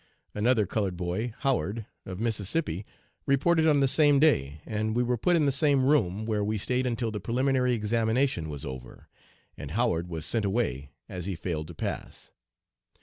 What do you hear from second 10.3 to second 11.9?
away, as he failed to